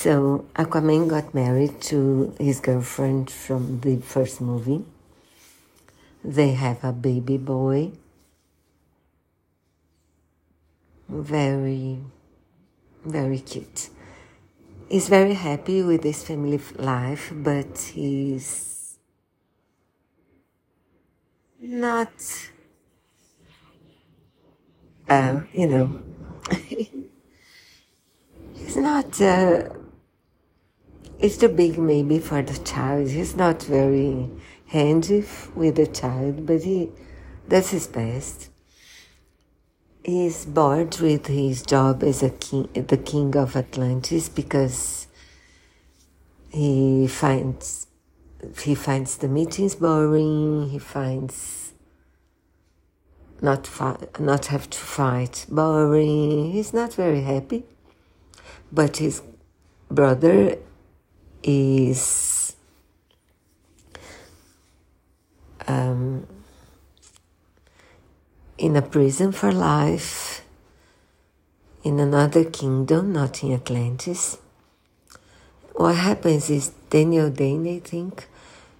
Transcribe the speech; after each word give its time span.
So 0.00 0.46
Aquaman 0.54 1.10
got 1.10 1.34
married 1.34 1.82
to 1.92 2.32
his 2.40 2.58
girlfriend 2.60 3.30
from 3.30 3.80
the 3.80 3.98
first 3.98 4.40
movie. 4.40 4.82
They 6.24 6.52
have 6.52 6.82
a 6.82 6.90
baby 6.90 7.36
boy. 7.36 7.92
Very, 11.06 11.98
very 13.04 13.40
cute. 13.40 13.90
He's 14.88 15.08
very 15.10 15.34
happy 15.34 15.82
with 15.82 16.02
his 16.02 16.24
family 16.24 16.58
life, 16.78 17.30
but 17.36 17.92
he's 17.92 18.96
not, 21.60 22.08
uh, 25.10 25.42
you 25.52 25.66
know, 25.66 26.00
he's 28.54 28.78
not, 28.78 29.20
uh, 29.20 29.68
it's 31.20 31.36
too 31.36 31.48
big 31.48 31.78
maybe 31.78 32.18
for 32.18 32.42
the 32.42 32.58
child. 32.64 33.08
He's 33.08 33.36
not 33.36 33.62
very 33.62 34.30
handy 34.66 35.24
with 35.54 35.76
the 35.76 35.86
child, 35.86 36.46
but 36.46 36.62
he 36.62 36.88
does 37.48 37.70
his 37.70 37.86
best. 37.86 38.48
He's 40.02 40.46
bored 40.46 40.98
with 40.98 41.26
his 41.26 41.62
job 41.62 42.02
as 42.02 42.22
a 42.22 42.30
king, 42.30 42.68
the 42.72 42.96
king 42.96 43.36
of 43.36 43.54
Atlantis 43.54 44.30
because 44.30 45.08
he 46.48 47.06
finds 47.06 47.86
he 48.62 48.74
finds 48.74 49.18
the 49.18 49.28
meetings 49.28 49.74
boring. 49.74 50.70
He 50.70 50.78
finds 50.78 51.74
not 53.42 53.68
not 54.18 54.46
have 54.46 54.70
to 54.70 54.78
fight 54.78 55.44
boring. 55.50 56.52
He's 56.52 56.72
not 56.72 56.94
very 56.94 57.20
happy, 57.20 57.64
but 58.72 58.96
his 58.96 59.20
brother 59.90 60.56
is 61.42 62.56
um, 65.66 66.26
in 68.58 68.76
a 68.76 68.82
prison 68.82 69.32
for 69.32 69.52
life 69.52 70.44
in 71.82 71.98
another 71.98 72.44
kingdom, 72.44 73.12
not 73.12 73.42
in 73.42 73.52
Atlantis. 73.52 74.38
What 75.74 75.96
happens 75.96 76.50
is 76.50 76.72
Daniel 76.90 77.30
Dane, 77.30 77.76
I 77.76 77.78
think, 77.78 78.28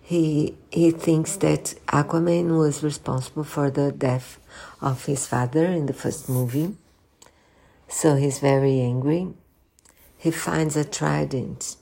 he 0.00 0.56
he 0.70 0.92
thinks 0.92 1.36
that 1.36 1.74
Aquaman 1.88 2.56
was 2.56 2.82
responsible 2.82 3.44
for 3.44 3.70
the 3.70 3.92
death 3.92 4.38
of 4.80 5.04
his 5.04 5.26
father 5.26 5.66
in 5.66 5.86
the 5.86 5.92
first 5.92 6.28
movie. 6.28 6.76
So 7.88 8.14
he's 8.14 8.38
very 8.38 8.80
angry. 8.80 9.34
He 10.16 10.30
finds 10.30 10.76
a 10.76 10.84
trident 10.84 11.76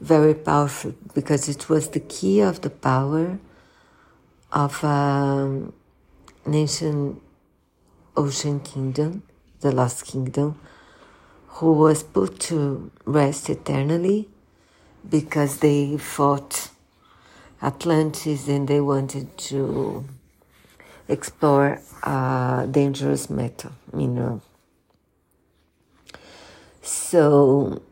very 0.00 0.34
powerful 0.34 0.94
because 1.14 1.48
it 1.48 1.68
was 1.68 1.88
the 1.90 2.00
key 2.00 2.40
of 2.40 2.60
the 2.60 2.70
power 2.70 3.38
of 4.52 4.84
um, 4.84 5.72
an 6.44 6.54
ancient 6.54 7.20
ocean 8.16 8.60
kingdom, 8.60 9.22
the 9.60 9.72
Lost 9.72 10.06
Kingdom, 10.06 10.58
who 11.46 11.72
was 11.72 12.02
put 12.02 12.38
to 12.40 12.90
rest 13.04 13.48
eternally 13.48 14.28
because 15.08 15.58
they 15.58 15.96
fought 15.96 16.70
Atlantis 17.62 18.48
and 18.48 18.68
they 18.68 18.80
wanted 18.80 19.36
to 19.38 20.04
explore 21.08 21.80
a 22.02 22.66
dangerous 22.70 23.30
metal 23.30 23.72
mineral. 23.92 24.42
So 26.82 27.82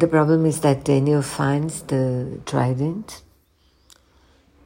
the 0.00 0.08
problem 0.08 0.46
is 0.46 0.60
that 0.60 0.84
Daniel 0.84 1.22
finds 1.22 1.82
the 1.82 2.40
trident 2.44 3.22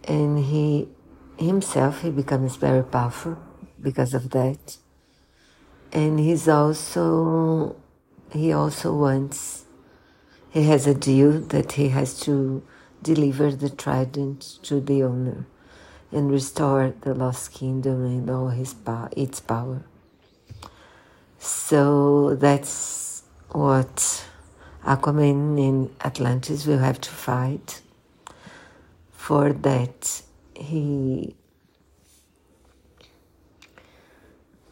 and 0.05 0.39
he 0.39 0.89
himself 1.37 2.03
he 2.03 2.11
becomes 2.11 2.57
very 2.57 2.83
powerful 2.83 3.39
because 3.81 4.15
of 4.15 4.31
that. 4.31 4.79
And 5.93 6.19
he's 6.21 6.49
also 6.49 7.77
he 8.33 8.53
also 8.53 8.95
wants 8.95 9.65
he 10.51 10.65
has 10.65 10.87
a 10.87 10.95
deal 10.95 11.41
that 11.41 11.73
he 11.73 11.89
has 11.91 12.19
to 12.21 12.63
deliver 13.03 13.51
the 13.53 13.71
trident 13.71 14.59
to 14.63 14.81
the 14.81 15.03
owner 15.03 15.47
and 16.13 16.31
restore 16.31 16.95
the 17.03 17.15
lost 17.15 17.53
kingdom 17.53 18.05
and 18.05 18.29
all 18.29 18.49
his 18.49 18.75
its 19.17 19.41
power. 19.41 19.83
So 21.39 22.35
that's 22.35 23.23
what 23.53 24.25
Aquaman 24.85 25.59
in 25.59 25.95
Atlantis 26.05 26.67
will 26.67 26.79
have 26.79 27.01
to 27.01 27.11
fight. 27.11 27.83
For 29.13 29.53
that, 29.53 30.23
he 30.55 31.35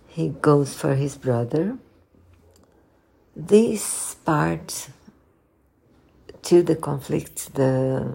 he 0.08 0.30
goes 0.30 0.74
for 0.74 0.94
his 0.94 1.16
brother. 1.16 1.76
This 3.36 4.14
part 4.24 4.88
to 6.42 6.62
the 6.62 6.74
conflict, 6.74 7.54
the 7.54 8.12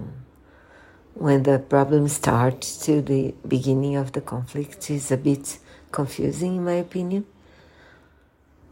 when 1.14 1.44
the 1.44 1.60
problem 1.60 2.08
starts 2.08 2.78
to 2.86 3.02
the 3.02 3.36
beginning 3.48 3.96
of 3.96 4.14
the 4.14 4.22
conflict 4.22 4.90
is 4.90 5.12
a 5.12 5.18
bit 5.18 5.60
confusing 5.92 6.56
in 6.56 6.66
my 6.66 6.74
opinion. 6.74 7.26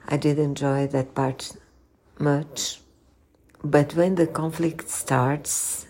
I 0.07 0.17
did 0.17 0.39
enjoy 0.39 0.87
that 0.87 1.13
part 1.13 1.55
much. 2.17 2.81
But 3.63 3.93
when 3.93 4.15
the 4.15 4.25
conflict 4.25 4.89
starts, 4.89 5.85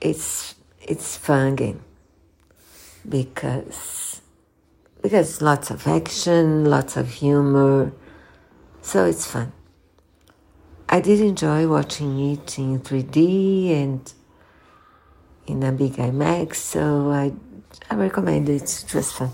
it's 0.00 0.54
it's 0.82 1.16
fun 1.16 1.80
because 3.08 4.20
because 5.00 5.40
lots 5.40 5.70
of 5.70 5.86
action, 5.86 6.66
lots 6.66 6.96
of 6.96 7.10
humor, 7.10 7.92
so 8.82 9.06
it's 9.06 9.26
fun. 9.26 9.52
I 10.88 11.00
did 11.00 11.20
enjoy 11.20 11.66
watching 11.68 12.32
it 12.32 12.58
in 12.58 12.80
3D 12.80 13.72
and 13.72 14.12
in 15.46 15.62
a 15.62 15.72
big 15.72 15.94
IMAX, 15.94 16.56
so 16.56 17.10
I 17.10 17.32
I 17.90 17.94
recommend 17.94 18.48
it. 18.48 18.84
It 18.84 18.94
was 18.94 19.12
fun. 19.12 19.30